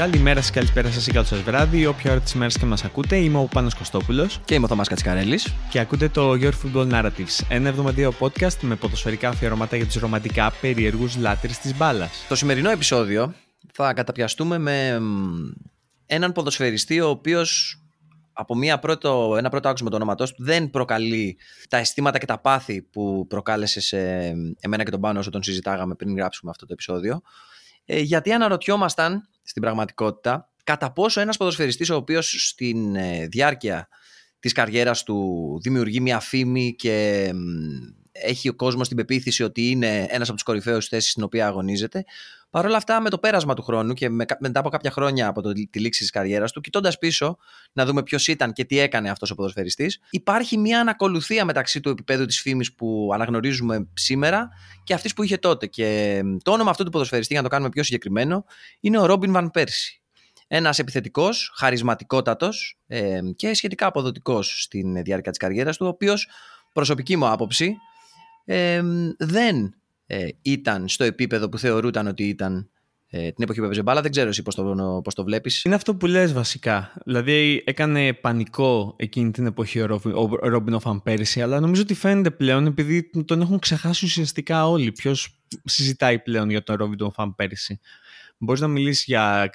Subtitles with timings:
[0.00, 1.86] Καλημέρα σας, καλησπέρα σας ή καλό σας βράδυ.
[1.86, 4.40] Όποια ώρα της ημέρα και μας ακούτε, είμαι ο Πάνος Κωστόπουλος.
[4.44, 5.54] Και είμαι ο Θωμάς Κατσικαρέλης.
[5.70, 10.52] Και ακούτε το Your Football Narratives, ένα εβδομαδιαίο podcast με ποδοσφαιρικά αφιερώματα για τους ρομαντικά
[10.60, 12.24] περίεργους λάτρες της μπάλας.
[12.28, 13.34] Το σημερινό επεισόδιο
[13.72, 15.00] θα καταπιαστούμε με
[16.06, 17.80] έναν ποδοσφαιριστή ο οποίος
[18.32, 21.38] από μια πρώτο, ένα πρώτο άκουσμα το όνοματό του δεν προκαλεί
[21.68, 23.98] τα αισθήματα και τα πάθη που προκάλεσε σε
[24.60, 27.22] εμένα και τον Πάνο όσο τον συζητάγαμε πριν γράψουμε αυτό το επεισόδιο.
[27.84, 33.88] Ε, γιατί αναρωτιόμασταν στην πραγματικότητα κατά πόσο ένας ποδοσφαιριστής ο οποίος στην ε, διάρκεια
[34.38, 37.30] της καριέρας του δημιουργεί μια φήμη και
[38.12, 42.04] έχει ο κόσμος την πεποίθηση ότι είναι ένας από τους κορυφαίους θέσεις στην οποία αγωνίζεται.
[42.50, 45.52] Παρ' όλα αυτά, με το πέρασμα του χρόνου και μετά από κάποια χρόνια από το,
[45.52, 47.36] τη λήξη της καριέρας του, κοιτώντας πίσω
[47.72, 51.88] να δούμε ποιος ήταν και τι έκανε αυτός ο ποδοσφαιριστής, υπάρχει μια ανακολουθία μεταξύ του
[51.88, 54.48] επίπεδου της φήμης που αναγνωρίζουμε σήμερα
[54.84, 55.66] και αυτής που είχε τότε.
[55.66, 58.44] Και το όνομα αυτού του ποδοσφαιριστή, για να το κάνουμε πιο συγκεκριμένο,
[58.80, 60.02] είναι ο Ρόμπιν Βαν Πέρσι.
[60.48, 66.28] Ένας επιθετικός, χαρισματικότατος ε, και σχετικά αποδοτικός στην διάρκεια της καριέρας του, ο οποίος,
[66.72, 67.76] προσωπική μου άποψη,
[68.44, 68.82] ε,
[69.18, 69.74] δεν
[70.06, 72.70] ε, ήταν στο επίπεδο που θεωρούταν ότι ήταν
[73.12, 74.00] ε, την εποχή που έπαιζε μπάλα.
[74.00, 75.64] Δεν ξέρω εσύ πώς το, πώς το βλέπεις.
[75.64, 76.92] Είναι αυτό που λες βασικά.
[77.04, 80.00] Δηλαδή έκανε πανικό εκείνη την εποχή ο
[80.40, 84.92] Ρόμπιν Οφαν πέρυσι, αλλά νομίζω ότι φαίνεται πλέον επειδή τον έχουν ξεχάσει ουσιαστικά όλοι.
[84.92, 87.80] Ποιος συζητάει πλέον για τον Ρόμπιν Οφαν πέρυσι.
[88.38, 89.50] Μπορείς να μιλήσεις για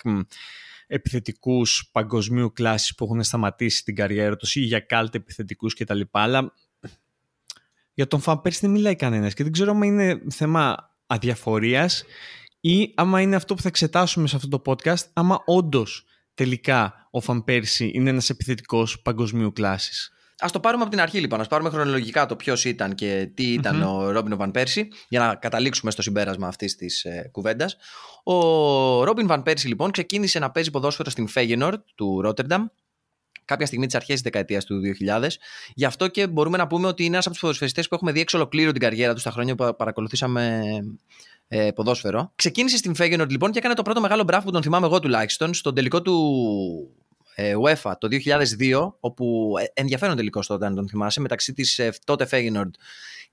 [0.87, 6.01] επιθετικούς παγκοσμίου κλάσης που έχουν σταματήσει την καριέρα τους ή για κάλτε επιθετικούς κτλ.
[6.11, 6.53] Αλλά
[7.95, 12.03] για τον Φαν πέρσι δεν μιλάει κανένας και δεν ξέρω αν είναι θέμα αδιαφορίας
[12.59, 17.21] ή άμα είναι αυτό που θα εξετάσουμε σε αυτό το podcast, άμα όντως τελικά ο
[17.21, 20.09] Φαν πέρσι είναι ένας επιθετικός παγκοσμίου κλάσης.
[20.39, 21.41] Α το πάρουμε από την αρχή λοιπόν.
[21.41, 25.35] Α πάρουμε χρονολογικά το ποιος ήταν και τι ηταν ο Ρόμπιν Βαν Πέρσι, για να
[25.35, 27.77] καταλήξουμε στο συμπέρασμα αυτής της ε, κουβέντας.
[28.23, 32.65] Ο Ρόμπιν Βαν Πέρσι λοιπόν ξεκίνησε να παίζει ποδόσφαιρο στην Φέγενορ του Ρότερνταμ
[33.45, 35.27] κάποια στιγμή της αρχέ της δεκαετίας του 2000.
[35.73, 38.19] Γι' αυτό και μπορούμε να πούμε ότι είναι ένας από τους ποδοσφαιριστές που έχουμε δει
[38.19, 40.61] εξ ολοκλήρου την καριέρα του στα χρόνια που παρακολουθήσαμε
[41.47, 42.31] ε, ποδόσφαιρο.
[42.35, 45.53] Ξεκίνησε στην Φέγενορντ λοιπόν και έκανε το πρώτο μεγάλο μπράφο που τον θυμάμαι εγώ τουλάχιστον
[45.53, 46.15] στον τελικό του
[47.35, 48.07] ε, UEFA το
[48.59, 52.73] 2002, όπου ε, ενδιαφέρον τελικό τότε, αν τον θυμάσαι, μεταξύ της ε, τότε Φέγενορντ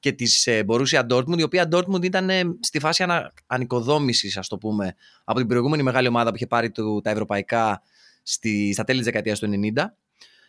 [0.03, 4.49] και της ε, Borussia Dortmund, η οποία Dortmund ήταν ε, στη φάση ανα, ανοικοδόμησης, ας
[4.49, 4.95] το πούμε,
[5.25, 7.83] από την προηγούμενη μεγάλη ομάδα που είχε πάρει του, τα ευρωπαϊκά
[8.23, 9.85] στη, στα τέλη της δεκαετίας του 90.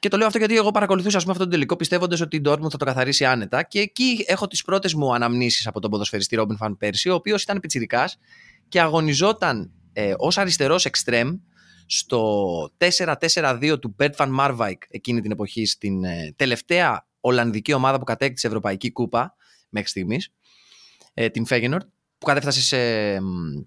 [0.04, 2.42] Και το λέω αυτό γιατί εγώ παρακολουθούσα ας πούμε, αυτό το τελικό πιστεύοντας ότι η
[2.46, 3.64] Dortmund θα το καθαρίσει άνετα.
[3.64, 7.44] Και εκεί έχω τις πρώτες μου αναμνήσεις από τον ποδοσφαιριστή Ρόμπιν Φαν Πέρσι, ο οποίος
[7.44, 8.10] ήταν πιτσυρικά
[8.68, 11.38] και αγωνιζόταν ε, ως αριστερός εξτρέμ
[11.86, 18.04] στο 4-4-2 του Bert Van Marwijk εκείνη την εποχή στην ε, τελευταία Ολλανδική ομάδα που
[18.04, 19.36] κατέκτησε Ευρωπαϊκή Κούπα
[19.70, 20.30] μέχρι στιγμής,
[21.14, 21.88] ε, την Feyenoord
[22.18, 22.78] που κατέφτασε σε,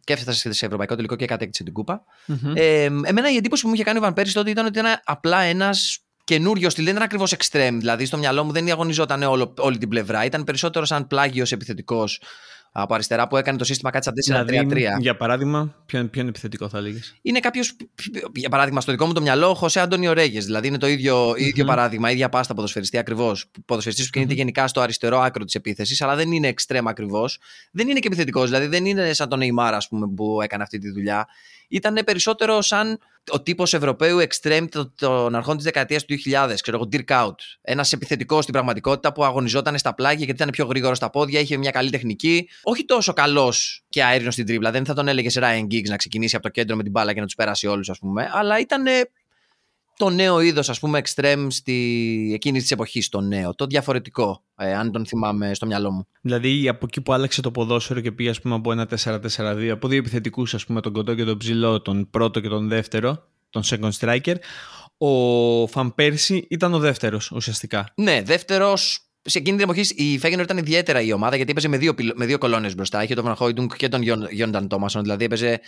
[0.04, 2.04] και έφτασε σε ευρωπαϊκό τελικό και κατέκτησε την κούπα.
[2.54, 5.00] Ε, εμένα η εντύπωση που μου είχε κάνει ο Βαν Πέρσι τότε ήταν ότι ήταν
[5.04, 6.84] απλά ένας καινούριο στυλ.
[6.84, 7.76] Δεν ήταν ακριβώς extreme.
[7.78, 10.24] Δηλαδή στο μυαλό μου δεν αγωνιζόταν όλο, όλη την πλευρά.
[10.24, 12.20] Ήταν περισσότερο σαν πλάγιος επιθετικός
[12.78, 14.48] από αριστερά που έκανε το σύστημα κάτι σαν 4-3-3.
[14.48, 17.76] Δηλαδή, για παράδειγμα, ποιο, ποιο είναι επιθετικό θα έλεγες; Είναι κάποιος,
[18.34, 20.44] για παράδειγμα, στο δικό μου το μυαλό, ο Χωσέ Αντώνιο Ρέγες.
[20.44, 21.38] Δηλαδή είναι το ίδιο, mm-hmm.
[21.38, 23.50] ίδιο παράδειγμα, ίδια πάστα ποδοσφαιριστή ακριβώς.
[23.64, 24.36] Ποδοσφαιριστής που κινείται mm-hmm.
[24.36, 27.38] γενικά στο αριστερό άκρο της επίθεσης, αλλά δεν είναι εξτρέμα ακριβώς.
[27.70, 30.78] Δεν είναι και επιθετικός, δηλαδή δεν είναι σαν τον Neymar, ας πούμε, που έκανε αυτή
[30.78, 31.26] τη δουλειά
[31.68, 32.98] ήταν περισσότερο σαν
[33.30, 37.34] ο τύπος Ευρωπαίου extreme των αρχών της δεκαετίας του 2000, ξέρω εγώ, Dirk Out.
[37.60, 41.56] Ένας επιθετικός στην πραγματικότητα που αγωνιζόταν στα πλάγια γιατί ήταν πιο γρήγορο στα πόδια, είχε
[41.56, 42.48] μια καλή τεχνική.
[42.62, 44.70] Όχι τόσο καλός και αέριο στην τρίβλα.
[44.70, 47.12] Δεν θα τον έλεγε σε Ryan Giggs να ξεκινήσει από το κέντρο με την μπάλα
[47.12, 48.30] και να τους περάσει όλους, ας πούμε.
[48.32, 48.84] Αλλά ήταν
[49.96, 52.30] το νέο είδος, ας πούμε, extreme στη...
[52.34, 53.08] εκείνης της εποχής.
[53.08, 56.06] Το νέο, το διαφορετικό, ε, αν τον θυμάμαι στο μυαλό μου.
[56.20, 59.88] Δηλαδή από εκεί που άλλαξε το ποδόσφαιρο και πήγε, ας πούμε, από ένα 4-4-2, από
[59.88, 63.62] δύο επιθετικούς, ας πούμε, τον κοντό και τον ψηλό, τον πρώτο και τον δεύτερο, τον
[63.64, 64.34] second striker.
[64.98, 67.92] Ο Φαν Πέρσι ήταν ο δεύτερος ουσιαστικά.
[67.94, 71.76] Ναι, δεύτερος σε εκείνη την εποχή η Φέγενορ ήταν ιδιαίτερα η ομάδα γιατί έπαιζε με
[71.76, 73.02] δύο, με δύο κολόνες μπροστά.
[73.02, 75.02] Είχε τον Βαν και τον Γιόνταν Τόμασον.
[75.02, 75.60] Δηλαδή έπαιζε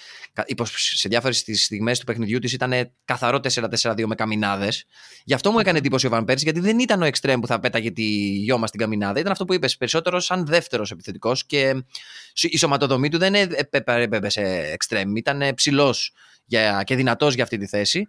[0.75, 3.41] σε διάφορες στιγμές του παιχνιδιού της ήταν καθαρό
[3.83, 4.85] 4-4-2 με καμινάδες.
[5.25, 7.61] Γι' αυτό μου έκανε εντύπωση ο Βαν Πέρση γιατί δεν ήταν ο εξτρέμ που θα
[7.61, 8.03] πέταγε τη
[8.33, 9.21] γιώμα στην καμινάδα.
[9.21, 11.85] Ήταν αυτό που είπες περισσότερο σαν δεύτερος επιθετικός και
[12.41, 15.17] η σωματοδομή του δεν έπεσε εξτρέμ.
[15.17, 16.13] Ήταν ψηλός
[16.85, 18.07] και δυνατός για αυτή τη θέση.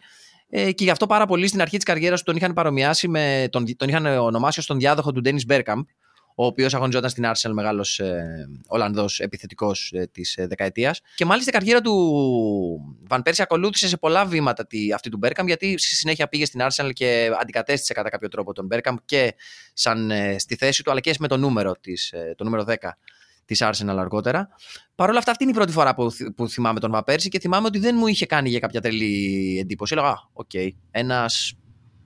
[0.49, 3.47] Ε, και γι' αυτό πάρα πολύ στην αρχή της καριέρας του τον είχαν παρομοιάσει με.
[3.51, 5.79] τον, τον είχαν ονομάσει ως τον διάδοχο του Ντένι Μπέρκαμπ,
[6.35, 11.01] ο οποίος αγωνιζόταν στην Arsenal, μεγάλος ε, Ολλανδός επιθετικός ε, της ε, δεκαετίας.
[11.15, 11.93] Και μάλιστα η καριέρα του
[13.07, 16.61] Βαν Πέρσι ακολούθησε σε πολλά βήματα τη, αυτή του Μπέρκαμπ, γιατί στη συνέχεια πήγε στην
[16.63, 19.35] Arsenal και αντικατέστησε κατά κάποιο τρόπο τον Μπέρκαμπ και
[19.73, 22.75] σαν ε, στη θέση του, αλλά και με το νούμερο, της, ε, το νούμερο 10
[23.49, 24.49] της Arsenal αργότερα.
[24.95, 27.39] Παρ' όλα αυτά, αυτή είναι η πρώτη φορά που, που θυμάμαι τον Βαν Πέρσι και
[27.39, 29.93] θυμάμαι ότι δεν μου είχε κάνει για κάποια τρελή εντύπωση.
[29.97, 31.53] Έλεγα, okay, ένας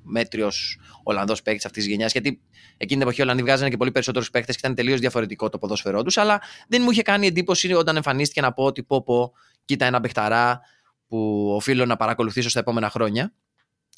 [0.04, 2.12] μέτριος Ολλανδός παίκτης αυτής της γενιάς.
[2.12, 2.42] Γιατί
[2.78, 5.58] εκείνη την εποχή οι Ολλανδοί βγάζανε και πολύ περισσότερους παίκτες και ήταν τελείως διαφορετικό το
[5.58, 6.18] ποδόσφαιρό τους.
[6.18, 9.34] Αλλά δεν μου είχε κάνει εντύπωση όταν εμφανίστηκε να πω ότι πω, πω
[9.66, 10.62] κοίτα ένα παιχταρά
[11.08, 13.34] που οφείλω να παρακολουθήσω στα επόμενα χρόνια.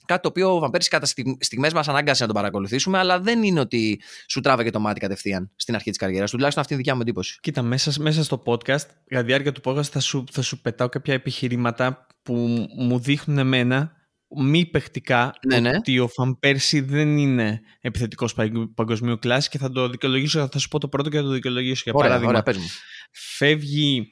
[0.05, 1.05] Κάτι το οποίο ο Βαμπέρση κατά
[1.39, 5.51] στιγμές μας ανάγκασε να τον παρακολουθήσουμε, αλλά δεν είναι ότι σου τράβαγε το μάτι κατευθείαν
[5.55, 6.35] στην αρχή της καριέρας του.
[6.35, 7.39] Τουλάχιστον αυτή είναι η δικιά μου εντύπωση.
[7.41, 10.89] Κοίτα, μέσα, μέσα στο podcast, κατά τη διάρκεια του podcast, θα σου, θα σου πετάω
[10.89, 13.95] κάποια επιχειρήματα που μου δείχνουν εμένα
[14.27, 15.69] μη παιχτικά ναι, ναι.
[15.69, 18.35] ότι ο Φαν Πέρσι δεν είναι επιθετικός
[18.75, 21.81] παγκοσμίου κλάσης και θα το δικαιολογήσω, θα σου πω το πρώτο και θα το δικαιολογήσω.
[21.83, 22.69] Για ωραία, παράδειγμα, ωραία,
[23.11, 24.11] φεύγει,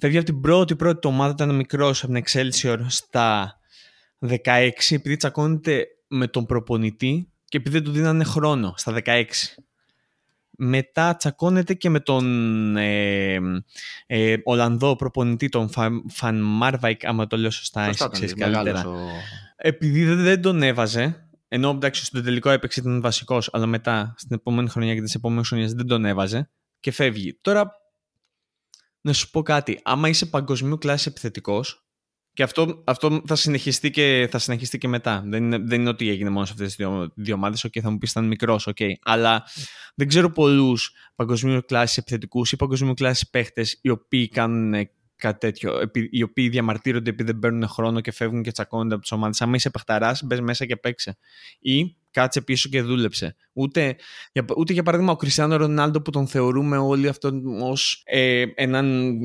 [0.00, 3.58] φεύγει από την πρώτη πρώτη του ομάδα, ήταν μικρός από την Excelsior στα
[4.20, 9.24] 16 επειδή τσακώνεται με τον προπονητή και επειδή δεν του δίνανε χρόνο στα 16.
[10.58, 13.38] Μετά τσακώνεται και με τον ε,
[14.06, 15.70] ε, Ολλανδό προπονητή, τον
[16.08, 18.86] Φαν Μάρβαϊκ, άμα το λέω σωστά, εσύ ξέρεις καλύτερα.
[18.86, 18.94] Ο...
[19.56, 24.68] Επειδή δεν, τον έβαζε, ενώ εντάξει στον τελικό έπαιξε ήταν βασικός, αλλά μετά στην επόμενη
[24.68, 27.38] χρονιά και τις επόμενες χρονιές δεν τον έβαζε και φεύγει.
[27.40, 27.70] Τώρα,
[29.00, 31.85] να σου πω κάτι, άμα είσαι παγκοσμίου κλάσης επιθετικός,
[32.36, 35.22] και αυτό, αυτό θα, συνεχιστεί και, θα συνεχιστεί και μετά.
[35.26, 37.66] Δεν είναι, δεν είναι ότι έγινε μόνος σε αυτές τις δύο, δύο ομάδες.
[37.66, 38.90] Okay, θα μου πεις ήταν μικρός, okay.
[39.02, 39.44] Αλλά
[39.94, 45.90] δεν ξέρω πολλούς παγκοσμίους κλάση επιθετικούς ή παγκοσμίους κλάση παίχτες οι οποίοι κάνουν κάτι τέτοιο.
[46.10, 49.40] Οι οποίοι διαμαρτύρονται επειδή δεν παίρνουν χρόνο και φεύγουν και τσακώνονται από τις ομάδες.
[49.40, 51.18] Αν είσαι παιχταράς, μπες μέσα και παίξε.
[51.58, 53.36] Ή κάτσε πίσω και δούλεψε.
[53.52, 53.96] Ούτε
[54.32, 59.18] για, ούτε για παράδειγμα ο Κριστιανό Ρονάλντο που τον θεωρούμε όλοι αυτόν ως ε, έναν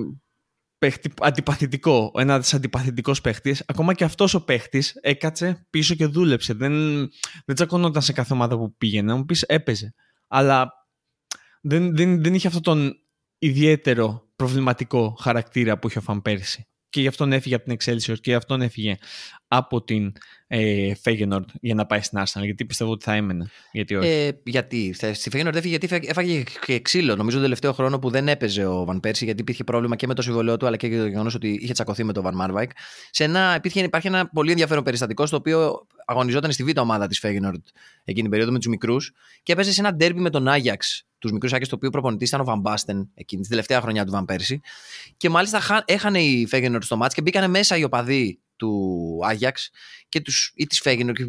[0.82, 6.54] παίχτη αντιπαθητικό, ένας αντιπαθητικός παίχτης, ακόμα και αυτός ο παίχτης έκατσε πίσω και δούλεψε.
[6.54, 6.74] Δεν,
[7.46, 9.14] δεν τσακωνόταν σε κάθε ομάδα που πήγαινε.
[9.14, 9.94] Μου πεις έπαιζε.
[10.28, 10.72] Αλλά
[11.62, 12.94] δεν, δεν, δεν είχε αυτόν τον
[13.38, 18.20] ιδιαίτερο προβληματικό χαρακτήρα που είχε ο Φαν Πέρσι και γι' αυτόν έφυγε από την Excelsior
[18.22, 18.98] και γι' αυτόν έφυγε
[19.48, 20.12] από την
[20.54, 22.44] ε, Feyenoord για να πάει στην Arsenal.
[22.44, 23.46] Γιατί πιστεύω ότι θα έμενε.
[23.72, 24.10] Γιατί όχι.
[24.10, 24.94] Ε, γιατί.
[24.94, 27.16] Στη Feyenoord έφυγε γιατί έφαγε και ξύλο.
[27.16, 30.14] Νομίζω τον τελευταίο χρόνο που δεν έπαιζε ο Βαν Πέρσι γιατί υπήρχε πρόβλημα και με
[30.14, 32.72] το συμβόλαιο του αλλά και το γεγονός ότι είχε τσακωθεί με τον Βαν Μάρβαϊκ.
[33.10, 37.22] Σε ένα, υπήρχε, υπάρχει ένα πολύ ενδιαφέρον περιστατικό στο οποίο αγωνιζόταν στη β' ομάδα της
[37.24, 37.64] Feyenoord
[38.04, 39.14] εκείνη την περίοδο με τους μικρούς
[39.44, 42.42] και έπαιζε σε ένα ντέρμπι με τον Άγιαξ τους μικρούς Άκε, το οποίο προπονητής ήταν
[42.42, 44.62] ο Βαν Μπάστεν εκείνη, την τελευταία χρονιά του Βαν Πέρσι.
[45.18, 49.70] Και μάλιστα έχανε η Φέγενορ στο μάτς και μπήκανε μέσα οι οπαδοί του Άγιαξ
[50.10, 51.26] και τους, ή της Φέγενορ και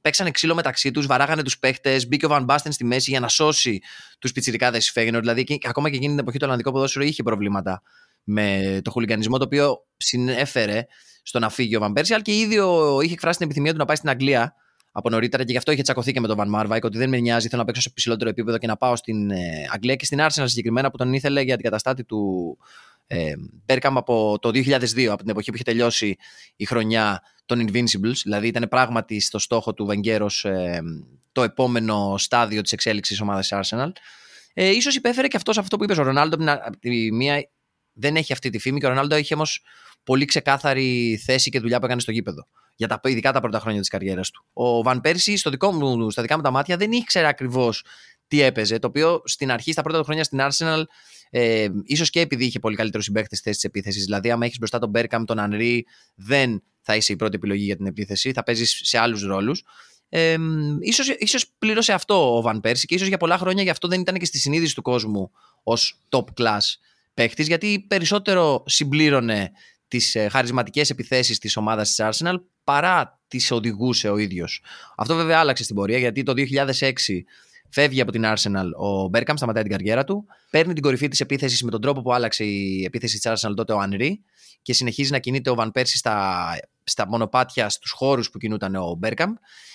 [0.00, 2.08] παίξανε ξύλο μεταξύ τους, βαράγανε τους παίχτες.
[2.08, 3.80] Μπήκε ο Βαν Μπάστεν στη μέση για να σώσει
[4.18, 5.20] τους πιτσιρικάδες της Φέγενορ.
[5.20, 7.82] Δηλαδή, και, ακόμα και εκείνη την εποχή το Ολλανδικό ποδόσφαιρο είχε προβλήματα
[8.24, 10.86] με το χουλιγανισμό, το οποίο συνέφερε
[11.22, 12.54] στο να φύγει ο Βαν Πέρσι, αλλά και ήδη
[13.02, 14.54] είχε εκφράσει την επιθυμία του να πάει στην Αγγλία
[14.92, 17.18] από νωρίτερα και γι' αυτό είχε τσακωθεί και με τον Βαν Μάρβαϊκ ότι δεν με
[17.18, 20.18] νοιάζει, θέλω να παίξω σε ψηλότερο επίπεδο και να πάω στην ε, Αγγλία και στην
[20.20, 22.58] Arsenal συγκεκριμένα που τον ήθελε για αντικαταστάτη του
[23.14, 23.32] ε,
[23.82, 26.16] από το 2002, από την εποχή που είχε τελειώσει
[26.56, 28.16] η χρονιά των Invincibles.
[28.22, 30.78] Δηλαδή ήταν πράγματι στο στόχο του Βενγκέρ ο ε,
[31.32, 33.90] το επόμενο στάδιο της εξέλιξης ομάδας Arsenal.
[34.54, 36.52] Ε, ίσως υπέφερε και αυτός αυτό που είπες ο Ρονάλντο.
[36.52, 37.48] Από τη μία
[37.92, 39.64] δεν έχει αυτή τη φήμη και ο Ρονάλντο έχει όμως
[40.04, 43.80] πολύ ξεκάθαρη θέση και δουλειά που έκανε στο γήπεδο για τα, ειδικά τα πρώτα χρόνια
[43.80, 44.44] της καριέρας του.
[44.52, 47.84] Ο Βαν Πέρσι, στο δικό μου, στα δικά μου τα μάτια, δεν ήξερε ακριβώς
[48.28, 48.78] τι έπαιζε.
[48.78, 50.82] Το οποίο στην αρχή, στα πρώτα του χρόνια στην Arsenal,
[51.34, 54.04] ε, ίσως και επειδή είχε πολύ καλύτερο συμπαίκτη στη θέση της επίθεσης.
[54.04, 57.76] Δηλαδή, άμα έχεις μπροστά τον Μπέρκαμ, τον Ανρί, δεν θα είσαι η πρώτη επιλογή για
[57.76, 58.32] την επίθεση.
[58.32, 59.64] Θα παίζεις σε άλλους ρόλους.
[60.08, 60.36] Ε,
[60.80, 64.00] ίσως, ίσως πλήρωσε αυτό ο Βαν Πέρσι και ίσως για πολλά χρόνια γι' αυτό δεν
[64.00, 65.30] ήταν και στη συνείδηση του κόσμου
[65.62, 66.60] ως top class
[67.14, 69.50] παίχτης γιατί περισσότερο συμπλήρωνε
[69.88, 72.34] τις ε, χαρισματικές επιθέσεις της ομάδας της Arsenal
[72.64, 74.62] παρά τις οδηγούσε ο ίδιος.
[74.96, 77.22] Αυτό βέβαια άλλαξε στην πορεία γιατί το 2006
[77.72, 81.62] φεύγει από την Arsenal ο Μπέρκαμ, σταματάει την καριέρα του, παίρνει την κορυφή της επίθεσης
[81.62, 84.22] με τον τρόπο που άλλαξε η επίθεση της Arsenal τότε ο Ανρί
[84.62, 86.46] και συνεχίζει να κινείται ο Βαν Πέρσι στα,
[86.84, 89.34] στα μονοπάτια στους χώρους που κινούταν ο Μπέρκαμ.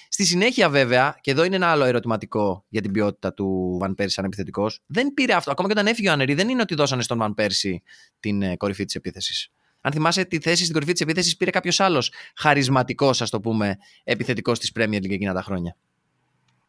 [0.09, 4.13] Στη συνέχεια, βέβαια, και εδώ είναι ένα άλλο ερωτηματικό για την ποιότητα του Βαν Πέρσι
[4.13, 5.51] σαν επιθετικός, δεν πήρε αυτό.
[5.51, 7.81] Ακόμα και όταν έφυγε ο Ανερή, δεν είναι ότι δώσανε στον Βαν Πέρσι
[8.19, 9.51] την ε, κορυφή της επίθεσης.
[9.81, 13.77] Αν θυμάσαι τη θέση στην κορυφή της επίθεσης, πήρε κάποιος άλλος χαρισματικός, ας το πούμε,
[14.03, 15.77] επιθετικός της Premier League εκείνα τα χρόνια.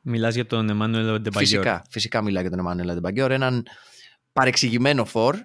[0.09, 1.63] Μιλάς για τον Εμμάνουελ Αντεμπαγιόρ.
[1.63, 3.31] Φυσικά, φυσικά μιλά για τον Εμμάνουελ Αντεμπαγιόρ.
[3.31, 3.67] Έναν
[4.33, 5.37] παρεξηγημένο φορ,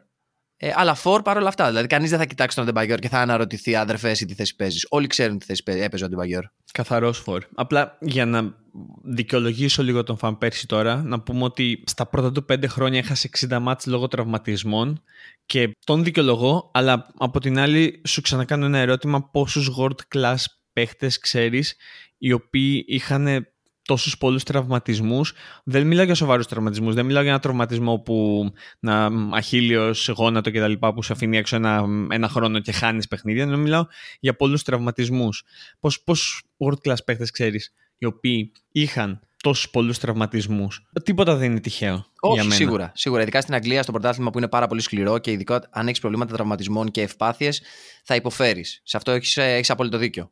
[0.57, 1.67] ε, αλλά φορ παρόλα αυτά.
[1.67, 4.87] Δηλαδή, κανείς δεν θα κοιτάξει τον Αντεμπαγιόρ και θα αναρωτηθεί, αδερφέ, εσύ τι θέση παίζεις.
[4.89, 6.45] Όλοι ξέρουν τι θέση έπαιζε ο Αντεμπαγιόρ.
[6.71, 7.43] Καθαρός φορ.
[7.55, 8.55] Απλά για να
[9.03, 13.29] δικαιολογήσω λίγο τον Φαν Πέρσι τώρα, να πούμε ότι στα πρώτα του πέντε χρόνια έχασε
[13.49, 15.03] 60 ματς λόγω τραυματισμών
[15.45, 20.43] και τον δικαιολογώ, αλλά από την άλλη σου ξανακάνω ένα ερώτημα πόσους world class
[20.73, 21.75] παίχτες ξέρεις
[22.17, 23.47] οι οποίοι είχαν
[23.85, 25.33] τόσους πολλούς τραυματισμούς.
[25.63, 28.45] Δεν μιλάω για σοβαρούς τραυματισμούς, δεν μιλάω για ένα τραυματισμό που
[28.79, 30.73] να αχίλιος, γόνατο κτλ.
[30.73, 33.45] που σε αφήνει έξω ένα, ένα χρόνο και χάνεις παιχνίδια.
[33.45, 33.85] Δεν μιλάω
[34.19, 35.43] για πολλούς τραυματισμούς.
[35.79, 40.81] Πώς, πώς world class παίχτες ξέρεις, οι οποίοι είχαν τόσους πολλούς τραυματισμούς.
[41.03, 42.05] Τίποτα δεν είναι τυχαίο.
[42.19, 42.55] Όχι, για μένα.
[42.55, 42.91] σίγουρα.
[42.95, 43.21] Σίγουρα.
[43.21, 46.33] Ειδικά στην Αγγλία, στο πρωτάθλημα που είναι πάρα πολύ σκληρό και ειδικά αν έχεις προβλήματα
[46.33, 47.61] τραυματισμών και ευπάθειες,
[48.03, 48.81] θα υποφέρεις.
[48.83, 50.31] Σε αυτό έχεις έχεις απόλυτο δίκιο.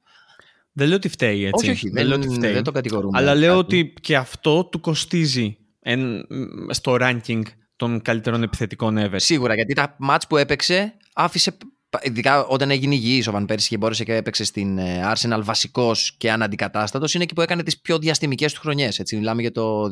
[0.74, 1.70] Δεν λέω ότι φταίει έτσι.
[1.70, 1.90] Όχι, όχι.
[1.90, 2.54] Δεν, δεν, λέω ότι φταίει.
[2.54, 3.18] δεν το κατηγορούμε.
[3.18, 6.26] Αλλά λέω ότι και αυτό του κοστίζει εν,
[6.70, 7.42] στο ranking
[7.76, 9.16] των καλύτερων επιθετικών ever.
[9.16, 11.58] Σίγουρα, γιατί τα μάτς που έπαιξε άφησε
[12.02, 16.16] ειδικά όταν έγινε υγιής ο Βαν Πέρση και μπόρεσε και έπαιξε στην ε, Arsenal βασικός
[16.18, 19.84] και αναντικατάστατος είναι εκεί που έκανε τις πιο διαστημικές του χρονιές έτσι, μιλάμε για το
[19.84, 19.90] 2010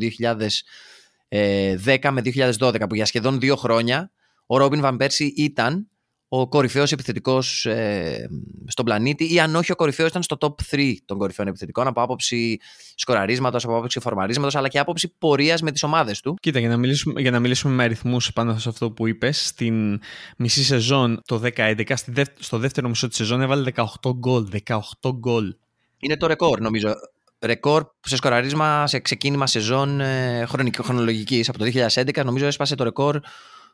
[2.12, 2.22] με
[2.60, 4.12] 2012 που για σχεδόν δύο χρόνια
[4.46, 5.90] ο Ρόμπιν Βαν Πέρση ήταν
[6.32, 8.30] ο κορυφαίος επιθετικός ε,
[8.68, 12.02] στον πλανήτη, ή αν όχι ο κορυφαίος, ήταν στο top 3 των κορυφαίων επιθετικών από
[12.02, 12.60] άποψη
[12.96, 16.36] σκοραρίσματος, από άποψη φορμαρίσματο, αλλά και άποψη πορείας με τις ομάδες του.
[16.42, 20.00] Κοίτα, για να μιλήσουμε, για να μιλήσουμε με αριθμούς πάνω σε αυτό που είπες, στην
[20.38, 24.48] μισή σεζόν το 2011, στο δεύτερο μισό της σεζόν έβαλε 18 γκολ.
[24.68, 25.56] 18 γκολ.
[26.00, 26.94] Είναι το ρεκόρ, νομίζω.
[27.42, 30.46] Ρεκόρ σε σκοράρισμα σε ξεκίνημα σεζόν ε,
[30.82, 31.50] χρονολογικής.
[31.50, 33.20] Από το 2011 νομίζω έσπασε το ρεκόρ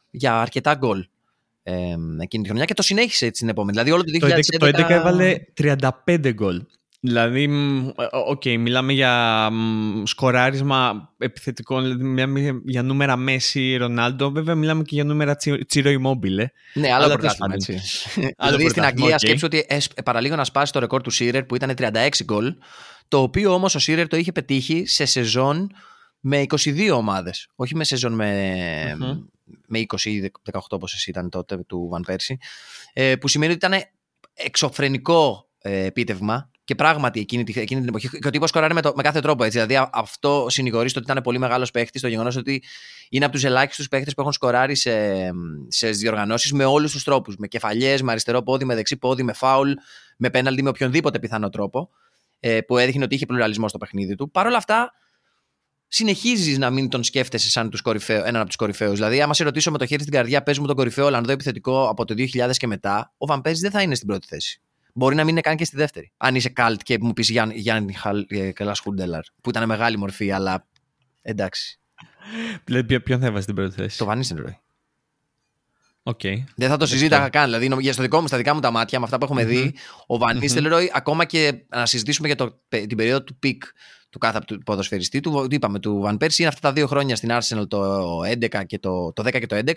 [0.09, 1.07] για αρκετά γκολ
[1.67, 3.72] ε, εκείνη τη χρονιά και το συνέχισε έτσι την επόμενη.
[3.72, 4.39] Δηλαδή όλο το 2011...
[4.60, 5.36] Το 2011 έβαλε
[6.05, 6.62] 35 γκολ.
[7.00, 7.50] Δηλαδή,
[8.12, 9.50] οκ, okay, μιλάμε για
[10.03, 15.36] σκοράρισμα επιθετικών, δηλαδή μιλάμε για νούμερα Μέσι, Ρονάλντο, βέβαια μιλάμε και για νούμερα
[15.67, 16.45] Τσίρο Immobile.
[16.74, 17.79] Ναι, άλλο πρωτάθλημα, έτσι.
[18.45, 19.19] δηλαδή στην Αγγλία okay.
[19.19, 19.65] σκέψου ότι
[20.05, 22.55] παραλίγο να σπάσει το ρεκόρ του Σίρερ που ήταν 36 γκολ,
[23.07, 25.72] το οποίο όμως ο Σίρερ το είχε πετύχει σε σεζόν
[26.19, 29.17] με 22 ομάδες, όχι με σεζόν με, mm-hmm.
[29.68, 32.38] Με 20 ή 18 όπως ήταν τότε του Βαν Πέρση,
[32.94, 33.82] ε, που σημαίνει ότι ήταν
[34.34, 38.10] εξωφρενικό ε, επίτευγμα και πράγματι εκείνη, εκείνη την εποχή.
[38.10, 39.44] Και ο τύπος σκοράρει με, το, με κάθε τρόπο.
[39.44, 39.60] Έτσι.
[39.60, 42.64] Δηλαδή αυτό συνηγορεί στο ότι ήταν πολύ μεγάλος παίχτης, το γεγονός ότι
[43.10, 45.30] είναι από τους ελάχιστους παίχτες που έχουν σκοράρει σε,
[45.68, 47.36] σε διοργανώσεις με όλους τους τρόπους.
[47.38, 49.72] Με κεφαλιές, με αριστερό πόδι, με δεξί πόδι, με φάουλ,
[50.18, 51.90] με πέναλτι, με οποιονδήποτε πιθανό τρόπο.
[52.40, 54.32] Ε, που έδειχνε ότι είχε πλουραλισμό στο παιχνίδι του.
[54.32, 54.94] Παρ' όλα αυτά,
[55.96, 58.94] συνεχίζεις να μην τον σκέφτεσαι σαν τους κορυφαίου, έναν από τους κορυφαίους.
[58.94, 62.06] Δηλαδή, άμα σε ρωτήσω με το χέρι στην καρδιά, παίζουμε τον κορυφαίο Ολλανδό επιθετικό από
[62.06, 64.62] το 2000 και μετά, ο Βαμπέζη δεν θα είναι στην πρώτη θέση.
[64.94, 66.12] Μπορεί να μην είναι καν και στη δεύτερη.
[66.18, 67.94] Αν είσαι καλτ και μου πεις Γιάννη
[68.54, 70.68] Καλά Χούντελαρ, που ήταν μεγάλη μορφή, αλλά
[71.22, 71.80] εντάξει.
[72.64, 74.60] Δηλαδή, ποιον θα έβαζε στην πρώτη θέση; Το Βαν Νίστελροϊ.
[76.04, 76.44] Okay.
[76.56, 77.44] Δεν θα το συζήταγα καν.
[77.44, 79.75] Δηλαδή, στο δικό μου, στα δικά μου τα μάτια, με αυτά που έχουμε δει,
[80.08, 83.63] ο Βαν Νίστελροϊ, ακόμα και να συζητήσουμε για το, την περίοδο του peak
[84.15, 85.48] του κάθε του ποδοσφαιριστή του.
[85.50, 89.13] Είπαμε, του Βαν Πέρσι είναι αυτά τα δύο χρόνια στην Arsenal το 11 και το,
[89.13, 89.74] το 10 και το 11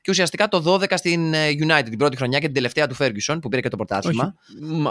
[0.00, 3.38] και ουσιαστικά το 12 στην ε, United την πρώτη χρονιά και την τελευταία του Ferguson
[3.40, 4.34] που πήρε και το πρωτάθλημα.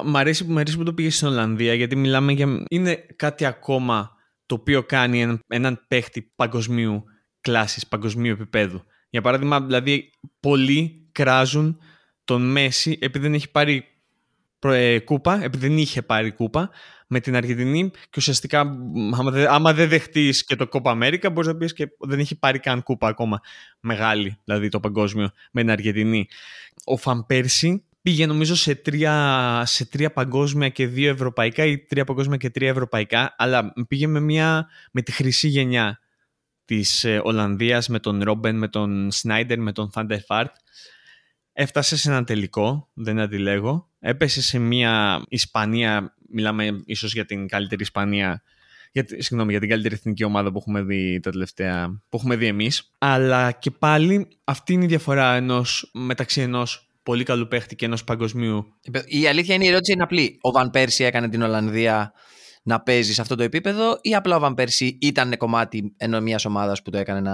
[0.03, 2.63] Μ' αρέσει, αρέσει που το πήγες στην Ολλανδία γιατί μιλάμε για.
[2.69, 4.11] Είναι κάτι ακόμα
[4.45, 7.03] το οποίο κάνει έναν, έναν παίχτη παγκοσμίου
[7.41, 8.83] κλάσης, παγκοσμίου επίπεδου.
[9.09, 10.09] Για παράδειγμα, δηλαδή,
[10.39, 11.79] πολλοί κράζουν
[12.23, 13.83] τον Μέση επειδή δεν έχει πάρει ε,
[15.03, 16.69] κούπα, επειδή δεν είχε πάρει κούπα
[17.13, 18.59] με την Αργεντινή και ουσιαστικά
[19.13, 22.39] άμα, δε, άμα δεν δεχτείς και το Κόπα Αμέρικα μπορείς να πεις και δεν έχει
[22.39, 23.39] πάρει καν κούπα ακόμα
[23.79, 26.27] μεγάλη, δηλαδή το παγκόσμιο με την Αργεντινή.
[26.85, 32.37] Ο Φαμπέρσι πήγε νομίζω σε τρία, σε τρία παγκόσμια και δύο ευρωπαϊκά ή τρία παγκόσμια
[32.37, 35.99] και τρία ευρωπαϊκά αλλά πήγε με, μια, με τη χρυσή γενιά
[36.65, 40.51] της ε, Ολλανδίας με τον Ρόμπεν, με τον Σνάιντερ, με τον Φάντερ Φάρτ
[41.53, 43.89] Έφτασες σε ένα τελικό, δεν αντιλέγω.
[43.99, 48.43] Έπεσες σε μια Ισπανία, μιλάμε ίσως για την καλύτερη Ισπανία,
[48.91, 52.45] για, συγγνώμη, για την καλύτερη εθνική ομάδα που έχουμε δει τα τελευταία, που έχουμε δει
[52.45, 52.91] εμείς.
[52.97, 58.03] Αλλά και πάλι αυτή είναι η διαφορά ενός, μεταξύ ενός πολύ καλού παίχτη και ενός
[58.03, 58.65] παγκοσμίου.
[59.05, 60.37] Η αλήθεια είναι η ερώτηση είναι απλή.
[60.41, 62.13] Ο Βαν Πέρσι έκανε την Ολλανδία
[62.63, 66.81] να παίζεις σε αυτό το επίπεδο ή απλά ο Βαν Πέρσι ήταν κομμάτι μιας ομάδας
[66.81, 67.33] που το έκανε να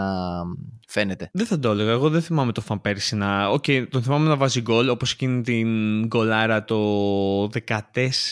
[0.88, 1.92] φαίνεται; Δεν θα το έλεγα.
[1.92, 3.50] Εγώ δεν θυμάμαι το Βαν Πέρσι να.
[3.50, 7.50] Οκ, okay, τον θυμάμαι να βάζει γκολ όπως εκείνη την γκολάρα το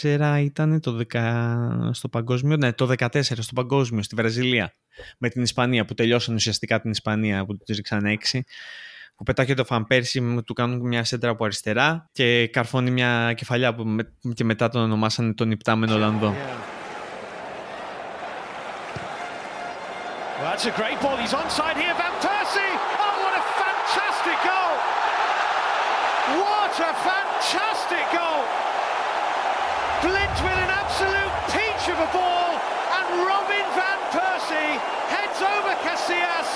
[0.02, 1.90] 14 ήταν το 10...
[1.92, 2.58] στο παγκόσμιο.
[2.58, 4.74] Ναι, το 14 στο παγκόσμιο στη Βραζιλία
[5.18, 8.40] με την Ισπανία που τελειώσαν ουσιαστικά την Ισπανία που του ρίξαν 6
[9.16, 13.76] που πετάχτηκε ο Φαν Πέρσι, του κάνουν μια σέντρα από αριστερά και καρφώνει μια κεφαλιά
[13.76, 13.96] που
[14.34, 16.36] και μετά τον ονομάσανε τον υπτάμενο Ολλανδό.
[20.38, 21.18] Well, that's a great ball.
[21.24, 21.96] He's onside here.
[22.02, 22.74] Van Persie.
[23.04, 24.74] Oh, what a fantastic goal!
[26.44, 28.42] What a fantastic goal!
[30.06, 32.50] Blint with an absolute peach of a ball,
[32.98, 34.74] and Robin Van Persie
[35.14, 36.50] heads over Casillas,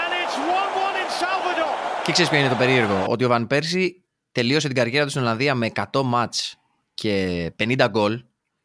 [0.00, 1.74] and it's 1-1 in Salvador.
[2.04, 3.88] Και ξέρεις ποιο είναι το περίεργο, ότι ο Van Persie
[4.32, 6.56] τελείωσε την καριέρα του στην Ολλανδία με 100 μάτς
[6.94, 8.24] και 50 γκολ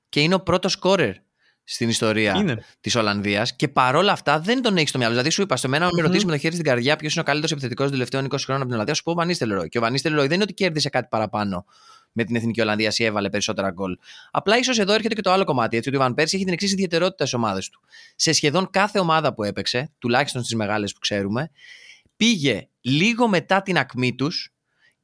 [0.09, 1.13] και είναι ο πρώτος σκόρερ
[1.63, 5.13] στην ιστορία της Ολλανδίας και παρόλα αυτά δεν τον έχεις στο μυαλό.
[5.13, 5.95] Δηλαδή, σου είπα, στο μένα, mm-hmm.
[5.95, 8.27] με ρωτήσεις με το χέρι στην καρδιά ποιος είναι ο καλύτερος επιθετικός των τελευταίων 20
[8.29, 9.69] χρόνων από την Ολλανδία, σου πω ο Βανίστελ Ρόι.
[9.69, 11.65] Και ο Βανίστελ Ρόι δεν είναι ότι κέρδισε κάτι παραπάνω
[12.11, 13.97] με την εθνική Ολλανδία ή έβαλε περισσότερα γκολ.
[14.31, 15.77] Απλά ίσως εδώ έρχεται και το άλλο κομμάτι.
[15.77, 17.81] Έτσι, ότι ο Βαν Πέρση έχει την εξής ιδιαιτερότητα στι ομάδε του.
[18.15, 21.51] Σε σχεδόν κάθε ομάδα που έπαιξε, τουλάχιστον στις μεγάλες που ξέρουμε,
[22.15, 24.52] πήγε λίγο μετά την ακμή τους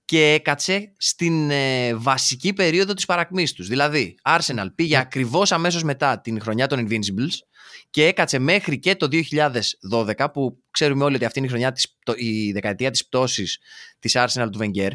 [0.09, 3.67] και έκατσε στην ε, βασική περίοδο της παρακμής τους.
[3.67, 5.01] Δηλαδή, Arsenal πήγε ναι.
[5.01, 7.33] ακριβώς αμέσως μετά την χρονιά των Invincibles
[7.89, 9.07] και έκατσε μέχρι και το
[9.91, 13.59] 2012 που ξέρουμε όλοι ότι αυτή είναι η, χρονιά της, η δεκαετία της πτώσης
[13.99, 14.91] της Arsenal του Wenger.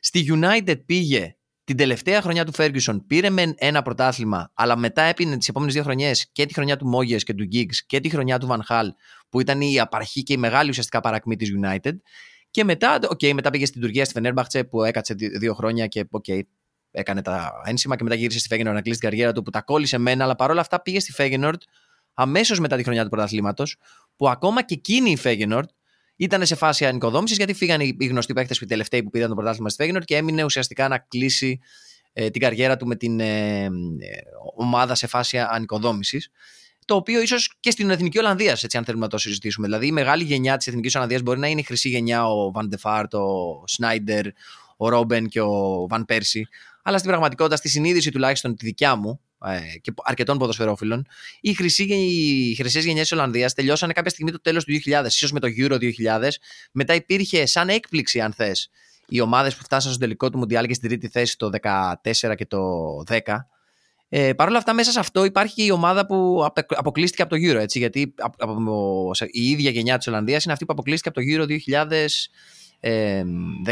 [0.00, 5.36] Στη United πήγε την τελευταία χρονιά του Ferguson πήρε με ένα πρωτάθλημα, αλλά μετά έπινε
[5.36, 8.38] τις επόμενες δύο χρονιές και τη χρονιά του Μόγε και του Giggs και τη χρονιά
[8.38, 8.86] του Van Hal,
[9.28, 11.92] που ήταν η απαρχή και η μεγάλη ουσιαστικά παρακμή της United.
[12.58, 16.40] Και μετά, okay, μετά πήγε στην Τουρκία, στη Φενέρμπαχτσε, που έκατσε δύο χρόνια και okay,
[16.90, 19.62] έκανε τα ένσημα και μετά γύρισε στη Φέγενορ να κλείσει την καριέρα του που τα
[19.62, 21.56] κόλλησε μένα, αλλά παρόλα αυτά πήγε στη Φέγενορ
[22.14, 23.76] αμέσως μετά τη χρονιά του πρωταθλήματος,
[24.16, 25.64] που ακόμα και εκείνη η Φέγενορ
[26.16, 29.34] ήταν σε φάση ανοικοδόμησης γιατί φύγανε οι γνωστοί παίχτε που οι τελευταίοι που πήραν το
[29.34, 31.60] πρωτάθλημα στη Φέγενορ και έμεινε ουσιαστικά να κλείσει
[32.12, 33.68] ε, την καριέρα του με την ε, ε
[34.56, 36.30] ομάδα σε φάση ανοικοδόμησης
[36.88, 39.66] το οποίο ίσως και στην Εθνική Ολλανδία, έτσι, αν θέλουμε να το συζητήσουμε.
[39.66, 42.68] Δηλαδή, η μεγάλη γενιά της Εθνικής Ολλανδίας μπορεί να είναι η χρυσή γενιά, ο Βαν
[42.68, 44.26] Ντεφάρτ, ο Σνάιντερ,
[44.76, 46.48] ο Ρόμπεν και ο Βαν Πέρσι.
[46.82, 51.06] Αλλά στην πραγματικότητα, στη συνείδηση τουλάχιστον τη δικιά μου ε, και αρκετών ποδοσφαιρόφιλων,
[51.40, 55.40] οι, οι χρυσές γενιές της Ολλανδίας τελειώσανε κάποια στιγμή το τέλος του 2000, ίσως με
[55.40, 56.28] το Euro 2000.
[56.72, 58.70] Μετά υπήρχε σαν έκπληξη, αν θες,
[59.08, 62.46] οι ομάδες που φτάσαν στο τελικό του Μουντιάλ και στην τρίτη θέση το 2014 και
[62.46, 62.58] το
[63.08, 63.20] 10
[64.08, 67.40] ε, Παρ' όλα αυτά, μέσα σε αυτό υπάρχει και η ομάδα που αποκλείστηκε από το
[67.40, 67.60] Euro.
[67.60, 68.14] Έτσι, γιατί
[69.30, 71.46] η ίδια γενιά της Ολλανδίας είναι αυτή που αποκλείστηκε από το Euro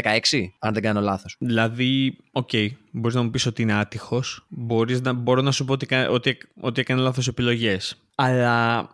[0.03, 1.35] 2016, αν δεν κάνω λάθος.
[1.39, 4.45] Δηλαδή, οκ, okay, μπορείς να μου πεις ότι είναι άτυχος.
[4.49, 7.95] Μπορώ να σου πω ότι, ότι, ότι έκανε λάθος επιλογές.
[8.15, 8.89] Αλλά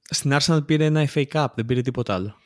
[0.00, 2.36] στην Arsenal πήρε ένα FA Cup, δεν πήρε τίποτα άλλο.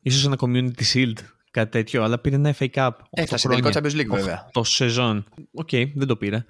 [0.00, 1.16] Ίσως ένα Community Shield
[1.52, 2.90] κάτι τέτοιο, αλλά πήρε ένα FA Cup.
[3.10, 4.48] Έφτασε τελικό Champions League, βέβαια.
[4.52, 5.24] Το σεζόν.
[5.52, 6.44] Οκ, okay, δεν το πήρε.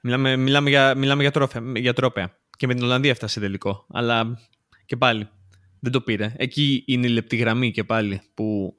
[0.00, 2.38] Μιλάμε, μιλάμε, για, μιλάμε για, τρόπαια, για τρόπαια.
[2.56, 3.86] Και με την Ολλανδία έφτασε τελικό.
[3.92, 4.38] Αλλά
[4.86, 5.28] και πάλι
[5.80, 6.32] δεν το πήρε.
[6.36, 8.76] Εκεί είναι η λεπτή γραμμή και πάλι που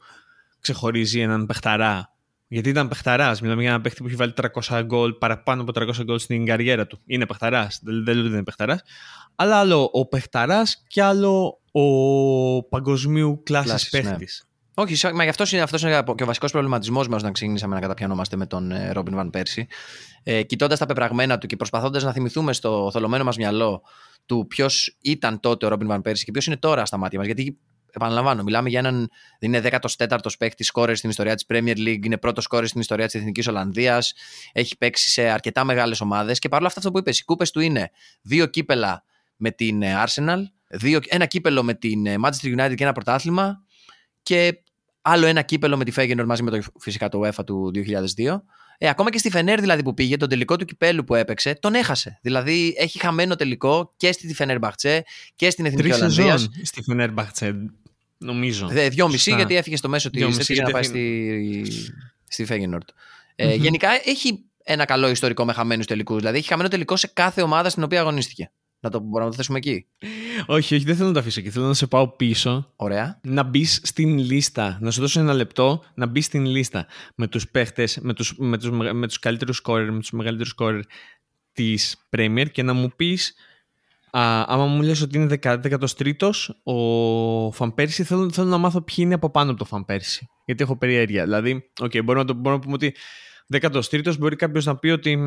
[0.60, 2.14] ξεχωρίζει έναν παιχταρά.
[2.48, 3.42] Γιατί ήταν παιχταράς.
[3.42, 4.34] Μιλάμε για έναν παίχτη που έχει βάλει
[4.68, 7.00] 300 γκολ, παραπάνω από 300 γκολ στην καριέρα του.
[7.06, 7.80] Είναι παιχταράς.
[7.84, 8.82] Δεν λέω ότι δεν είναι παιχταράς.
[9.36, 14.10] Αλλά άλλο ο παιχταράς και άλλο ο παγκοσμίου κλάσης παίχτης.
[14.10, 14.26] Ναι.
[14.80, 17.82] Όχι, μα γι' αυτό είναι, αυτός είναι και ο βασικός προβληματισμός μας όταν ξεκινήσαμε να
[17.82, 19.68] καταπιανόμαστε με τον Ρόμπιν Βαν Πέρσι.
[20.24, 23.82] Ε, Κοιτώντας τα πεπραγμένα του και προσπαθώντας να θυμηθούμε στο θολωμένο μας μυαλό
[24.26, 27.28] του ποιος ήταν τότε ο Ρόμπιν Βαν Πέρσι και ποιος είναι τώρα στα μάτια μας.
[27.28, 27.58] Γιατί
[27.92, 29.10] επαναλαμβάνω, μιλάμε για έναν.
[29.40, 33.16] Είναι 14ο παίκτη σκόρε στην ιστορία της Premier League, είναι πρώτος σκόρε στην ιστορία της
[33.16, 34.14] Εθνικής Ολλανδίας,
[34.52, 37.60] έχει παίξει σε αρκετά μεγάλες ομάδες και παρόλα αυτά αυτό που είπες, οι κούπες του
[37.60, 39.04] είναι δύο κύπελα
[39.36, 43.64] με την ε, Arsenal, δύο, ένα κύπελο με την ε, Manchester United και ένα πρωτάθλημα
[44.24, 44.62] και
[45.02, 48.42] άλλο ένα κύπελο με τη Φέγενορ μαζί με το φυσικά το UEFA του 2002.
[48.82, 51.74] Ε, ακόμα και στη Φενέρ δηλαδή που πήγε, τον τελικό του κυπέλου που έπαιξε, τον
[51.74, 52.20] έχασε.
[52.22, 55.04] Δηλαδή έχει χαμένο τελικό και στη Φενέρ Μπαχτσέ
[55.36, 56.50] και στην Εθνική Ολλανδίας.
[56.64, 57.56] στη Φενέρ Μπαχτσέ,
[58.18, 58.68] νομίζω.
[58.68, 61.66] Δε, δυόμιση γιατί έφυγε στο μέσο της για να πάει στη,
[62.28, 62.90] στη Φέγενορτ.
[63.36, 66.18] Ε, Γενικά έχει ένα καλό ιστορικό με χαμένους τελικούς.
[66.18, 68.52] Δηλαδή έχει χαμένο τελικό σε κάθε ομάδα στην οποία αγωνίστηκε.
[68.82, 69.86] Να το μπορούμε να το θέσουμε εκεί.
[70.46, 71.50] Όχι, όχι, δεν θέλω να το αφήσω εκεί.
[71.50, 72.74] Θέλω να σε πάω πίσω.
[72.76, 73.20] Ωραία.
[73.24, 74.78] Να μπεις στην λίστα.
[74.82, 78.58] Να σου δώσω ένα λεπτό να μπεις στην λίστα με τους παίχτες, με τους με
[78.58, 80.82] τους, με τους καλύτερους σκόρερ, με τους μεγαλύτερους σκόρερ
[81.54, 83.36] της Premier και να μου πεις.
[84.12, 86.30] άμα μου λες ότι είναι 13ο
[86.64, 90.28] ο Φαμπέρση, θέλω, θέλω να μάθω ποιοι είναι από πάνω από το Φαμπέρση.
[90.46, 91.24] Γιατί έχω περιέργεια.
[91.24, 92.96] Δηλαδή, okay, μπορούμε, να το, μπορούμε να πούμε ότι
[93.62, 95.18] 13ο μπορεί κάποιος να πει ότι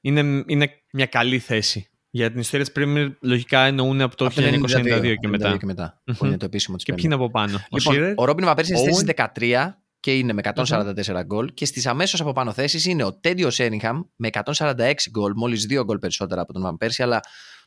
[0.00, 5.14] είναι, είναι μια καλή θέση για την ιστορία της Premier λογικά εννοούν από το 1992
[5.20, 5.56] και μετά.
[5.56, 6.14] Και μετά mm-hmm.
[6.18, 7.58] που είναι το επίσημο της Και ποιοι είναι από πάνω.
[7.70, 10.94] Λοιπόν, ο, ο Ρόμπιν Βαπέρση είναι στη 13 και είναι με 144
[11.24, 11.54] γκολ.
[11.54, 15.82] Και στις αμέσως από πάνω θέσεις είναι ο Τέντιο Σέριγχαμ με 146 γκολ, μόλις 2
[15.84, 17.20] γκολ περισσότερα από τον Βαπέρση, αλλά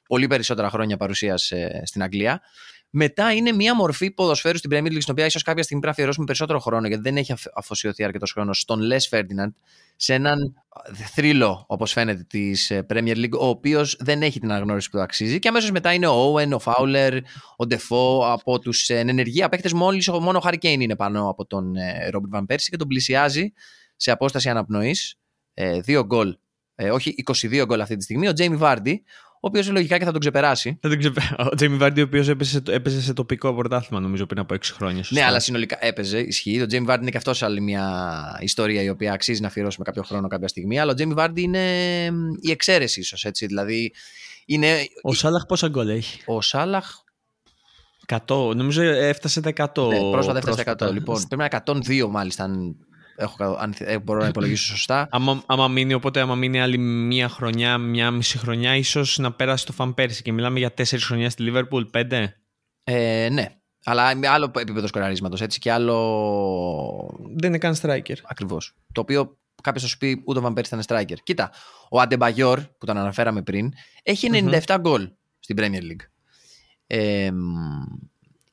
[0.08, 2.42] πολύ περισσότερα χρόνια παρουσία ε, στην Αγγλία.
[2.90, 5.92] Μετά είναι μια μορφή ποδοσφαίρου στην Premier League, στην οποία ίσως κάποια στιγμή πρέπει να
[5.92, 9.54] αφιερώσουμε περισσότερο χρόνο, γιατί δεν έχει αφοσιωθεί αρκετός χρόνος στον Λε Φέρντιναντ,
[9.96, 10.54] σε έναν
[11.14, 15.40] θρύλο, όπως φαίνεται, της ε, Premier League, ο οποίος δεν έχει την αναγνώριση που αξίζει.
[15.40, 17.16] Και αμέσως μετά είναι ο Owen, ο Φάουλερ,
[17.56, 19.70] ο Ντεφό, από τους ε, ενεργεία παίχτε.
[19.74, 21.74] Μόλις μόνο ο Χάρη Κέιν είναι πάνω από τον
[22.10, 23.54] Ρόμπιν Βαν Πέρση και τον πλησιάζει
[23.96, 25.16] σε απόσταση αναπνοής.
[25.82, 26.38] Δύο γκολ,
[26.92, 30.20] όχι 22 γκολ αυτή τη στιγμή, ο Τζέιμι Βάρντι, ο οποίος λογικά και θα τον
[30.20, 30.78] ξεπεράσει.
[30.82, 31.36] Θα τον ξεπεράσει.
[31.52, 35.04] Ο Τζέιμι Βάρντι, ο οποίος έπαιζε, έπαιζε σε τοπικό πρωτάθλημα, νομίζω πριν από 6 χρόνια.
[35.04, 35.22] Σωστά.
[35.22, 36.62] Ναι, αλλά συνολικά έπαιζε, ισχύει.
[36.62, 40.04] Ο Τζέιμι Βάρντι είναι και αυτός άλλη μια ιστορία η οποία αξίζει να αφιερώσουμε κάποιο
[40.04, 40.80] χρόνο κάποια στιγμή.
[40.80, 41.64] Αλλά ο Τζέιμι Βάρντι είναι
[42.42, 43.46] η εξαίρεση, ίσως έτσι.
[43.46, 43.94] Δηλαδή
[44.46, 44.88] Είναι...
[45.02, 46.86] Ο Σάλαχ πόσα γκολ έχει; Ο Σάλαχ
[48.28, 49.88] 100, νομίζω έφτασε τα 100.
[49.88, 50.94] Ναι, πρόσφατα έφτασε τα 100.
[50.94, 52.76] Λοιπόν, πρέπει να είναι 102 μάλιστα, αν,
[53.16, 53.74] έχω, αν
[54.04, 55.08] μπορώ να υπολογίσω σωστά.
[55.12, 59.66] άμα, άμα μείνει, οπότε άμα μείνει άλλη μία χρονιά, μία μισή χρονιά, ίσως να πέρασε
[59.66, 60.22] το φαν πέρσι.
[60.22, 62.28] Και μιλάμε για 4 χρονιά στη Λίβερπουλ, 5.
[62.84, 63.56] Ε, ναι.
[63.84, 65.98] Αλλά με άλλο επίπεδο σκοραρίσματος έτσι και άλλο.
[67.36, 68.16] Δεν είναι καν striker.
[68.24, 68.74] Ακριβώς.
[68.92, 71.18] Το οποίο κάποιος θα σου πει ούτε ο Βαν Πέρσι ήταν striker.
[71.24, 71.52] Κοίτα,
[71.90, 73.72] ο Αντεμπαγιόρ που τον αναφέραμε πριν
[74.04, 74.30] έχει
[74.66, 76.06] 97 γκολ στην Premier League.
[76.88, 77.32] Ε,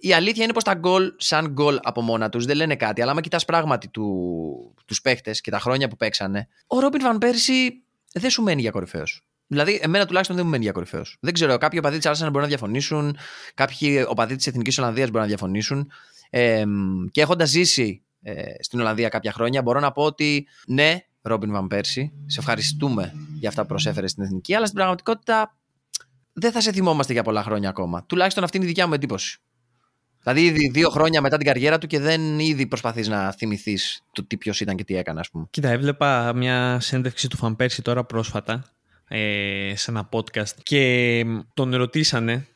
[0.04, 3.02] η αλήθεια είναι πως τα γκολ, σαν γκολ από μόνα τους, δεν λένε κάτι.
[3.02, 7.18] Αλλά άμα κοιτάς πράγματι του, τους παίχτες και τα χρόνια που παίξανε, ο Ρόμπιν Βαν
[7.18, 9.22] Πέρσι δεν σου μένει για κορυφαίος.
[9.46, 11.16] Δηλαδή, εμένα τουλάχιστον δεν μου μένει για κορυφαίος.
[11.20, 13.16] Δεν ξέρω, κάποιοι οπαδοί της Άρσενα μπορεί να διαφωνήσουν,
[13.54, 15.90] κάποιοι οπαδοί της Εθνικής Ολλανδίας μπορεί να διαφωνήσουν.
[16.30, 16.64] Ε,
[17.10, 21.66] και έχοντας ζήσει ε, στην Ολλανδία κάποια χρόνια, μπορώ να πω ότι ναι, Ρόμπιν Βαν
[21.66, 25.56] Πέρσι, σε ευχαριστούμε για αυτά που προσέφερε στην Εθνική, αλλά στην πραγματικότητα
[26.32, 28.04] δεν θα σε θυμόμαστε για πολλά χρόνια ακόμα.
[28.06, 29.40] Τουλάχιστον αυτή είναι η δικιά μου εντύπωση.
[30.22, 34.24] Δηλαδή, ήδη δύο χρόνια μετά την καριέρα του και δεν ήδη προσπαθείς να θυμηθείς το
[34.24, 35.46] τι ποιος ήταν και τι έκανε, ας πούμε.
[35.50, 38.72] Κοίτα, έβλεπα μια συνέντευξη του Φαν Πέρσι τώρα πρόσφατα
[39.08, 42.46] ε, σε ένα podcast και τον ρωτήσανε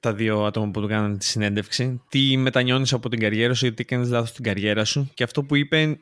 [0.00, 3.72] τα δύο άτομα που του κάνανε τη συνέντευξη τι μετανιώνεις από την καριέρα σου ή
[3.72, 5.98] τι κάνεις λάθος στην καριέρα σου και αυτό που είπε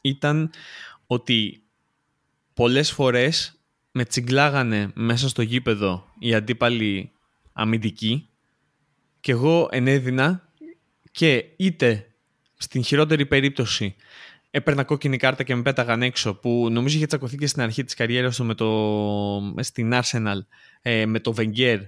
[0.00, 0.50] ήταν
[1.06, 1.62] ότι
[2.54, 3.58] πολλές φορές
[3.92, 7.10] με τσιγκλάγανε μέσα στο γήπεδο οι αντίπαλοι
[7.52, 8.28] αμυντικοί
[9.22, 10.48] και εγώ ενέδινα
[11.10, 12.06] και είτε
[12.58, 13.96] στην χειρότερη περίπτωση
[14.50, 17.94] έπαιρνα κόκκινη κάρτα και με πέταγαν έξω που νομίζω είχε τσακωθεί και στην αρχή της
[17.94, 20.38] καριέρας του με το, στην Arsenal
[20.82, 21.78] ε, με το Wenger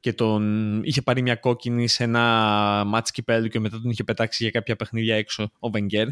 [0.00, 2.22] και τον είχε πάρει μια κόκκινη σε ένα
[2.86, 6.06] μάτς κυπέλου και μετά τον είχε πετάξει για κάποια παιχνίδια έξω ο Wenger.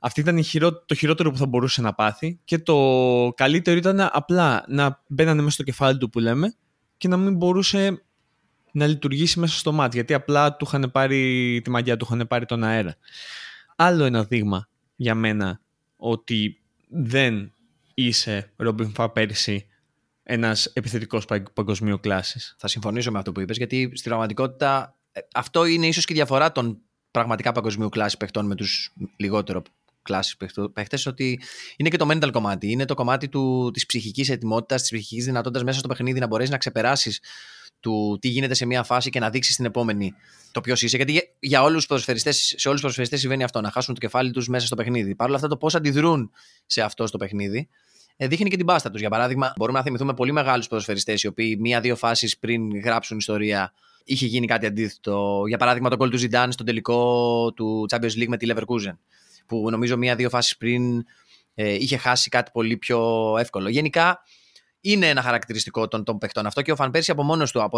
[0.00, 0.40] Αυτή ήταν
[0.86, 5.54] το χειρότερο που θα μπορούσε να πάθει και το καλύτερο ήταν απλά να μπαίνανε μέσα
[5.54, 6.54] στο κεφάλι του που λέμε
[6.96, 8.05] και να μην μπορούσε
[8.76, 12.46] να λειτουργήσει μέσα στο μάτ γιατί απλά του είχαν πάρει τη μαγιά, του είχαν πάρει
[12.46, 12.96] τον αέρα.
[13.76, 15.60] Άλλο ένα δείγμα για μένα
[15.96, 17.52] ότι δεν
[17.94, 19.66] είσαι Ρόμπιν Φα πέρσι
[20.22, 22.54] ένας επιθετικός παγκοσμίου κλάση.
[22.56, 26.16] Θα συμφωνήσω με αυτό που είπες, γιατί στην πραγματικότητα ε, αυτό είναι ίσως και η
[26.16, 26.78] διαφορά των
[27.10, 29.62] πραγματικά παγκοσμίου κλάση παιχτών με τους λιγότερο
[30.06, 30.36] κλάση
[30.72, 31.40] παίχτες, ότι
[31.76, 32.70] είναι και το mental κομμάτι.
[32.70, 33.28] Είναι το κομμάτι
[33.72, 37.20] της ψυχικής ετοιμότητας, της ψυχικής δυνατότητας μέσα στο παιχνίδι να μπορέσεις να ξεπεράσεις
[37.80, 40.14] του τι γίνεται σε μια φάση και να δείξεις στην επόμενη
[40.52, 40.96] το ποιος είσαι.
[40.96, 44.30] Γιατί για όλους τους ποδοσφαιριστές, σε όλους τους ποδοσφαιριστές συμβαίνει αυτό, να χάσουν το κεφάλι
[44.30, 45.14] τους μέσα στο παιχνίδι.
[45.14, 46.30] Παρ' όλα αυτά, το πώς αντιδρούν
[46.66, 47.68] σε αυτό στο παιχνίδι
[48.16, 49.00] ε, δείχνει και την πάστα τους.
[49.00, 53.72] Για παράδειγμα, μπορούμε να θυμηθούμε πολύ μεγάλους ποδοσφαιριστές οι οποίοι μία-δύο φάσεις πριν γράψουν ιστορία
[54.04, 55.42] είχε γίνει κάτι αντίθετο.
[55.48, 58.96] Για παράδειγμα, το κόλ του Ζιντάν στο τελικό του Champions League με τη Leverkusen.
[59.46, 61.04] Που νομίζω μία-δύο φάσεις πριν
[61.54, 63.68] ε, είχε χάσει κάτι πολύ πιο εύκολο.
[63.68, 64.22] Γενικά,
[64.80, 67.70] είναι ένα χαρακτηριστικό των, των παιχτών αυτό και ο Φαν Πέρσι από μόνος του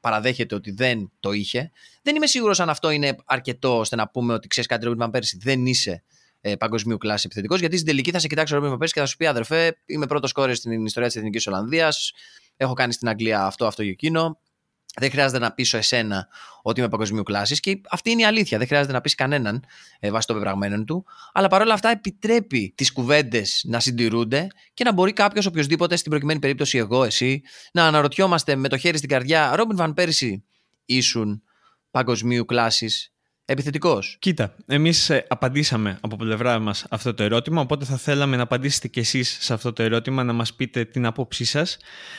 [0.00, 1.70] παραδέχεται ότι δεν το είχε.
[2.02, 5.10] Δεν είμαι σίγουρος αν αυτό είναι αρκετό ώστε να πούμε ότι ξέρεις κάτι, Ρόμπιν Φαν
[5.10, 6.02] Πέρσι δεν είσαι
[6.40, 7.60] ε, παγκοσμίου κλάση επιθετικός.
[7.60, 9.78] Γιατί στην τελική θα σε κοιτάξει ο Ρόμπιν Φαν Πέρσι και θα σου πει αδερφέ,
[9.86, 12.12] είμαι πρώτος κόρη στην ιστορία της Εθνικής Ολλανδίας.
[12.56, 14.38] Έχω κάνει στην Αγγλία αυτό, αυτό και εκείνο.
[14.96, 16.28] Δεν χρειάζεται να πείσω εσένα
[16.62, 18.58] ότι είμαι παγκοσμίου κλάσης και αυτή είναι η αλήθεια.
[18.58, 19.64] Δεν χρειάζεται να πεις κανέναν
[20.00, 21.04] ε, βάσει των πεπραγμένων του.
[21.32, 26.38] Αλλά παρόλα αυτά επιτρέπει τις κουβέντες να συντηρούνται και να μπορεί κάποιος, οποιοδήποτε, στην προκειμένη
[26.38, 30.44] περίπτωση εγώ, εσύ, να αναρωτιόμαστε με το χέρι στην καρδιά, Ρόμπιν Βαν Πέρσι
[30.84, 31.42] ήσουν
[31.90, 33.13] παγκοσμίου κλάσης
[33.46, 34.16] Επιθετικός.
[34.18, 38.88] Κοίτα, εμείς ε, απαντήσαμε από πλευρά μας αυτό το ερώτημα, οπότε θα θέλαμε να απαντήσετε
[38.88, 41.76] κι εσείς σε αυτό το ερώτημα, να μας πείτε την άποψή σας,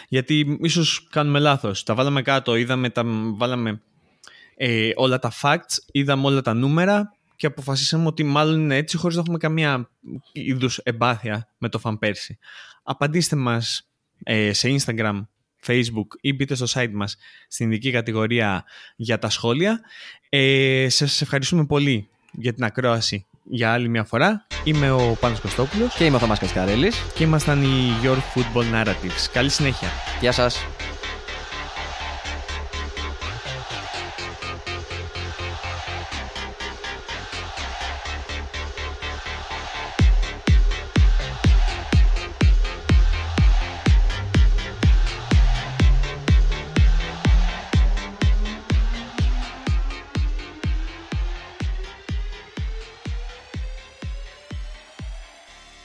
[0.07, 1.83] γιατί ίσως κάνουμε λάθος.
[1.83, 3.03] Τα βάλαμε κάτω, είδαμε, τα,
[3.35, 3.81] βάλαμε
[4.55, 9.15] ε, όλα τα facts, είδαμε όλα τα νούμερα και αποφασίσαμε ότι μάλλον είναι έτσι χωρίς
[9.15, 9.89] να έχουμε καμία
[10.31, 12.37] είδους εμπάθεια με το φαν πέρσι.
[12.83, 13.89] Απαντήστε μας
[14.23, 15.21] ε, σε Instagram
[15.65, 18.63] facebook ή μπείτε στο site μας στην ειδική κατηγορία
[18.95, 19.81] για τα σχόλια.
[20.29, 24.47] Ε, σας ευχαριστούμε πολύ για την ακρόαση για άλλη μια φορά.
[24.63, 25.95] Είμαι ο Πάνος Κωστόπουλος.
[25.95, 26.95] Και είμαι ο Θωμάς Κασκαρέλης.
[27.15, 29.29] Και ήμασταν οι Your Football Narratives.
[29.33, 29.89] Καλή συνέχεια.
[30.21, 30.74] Γεια σας.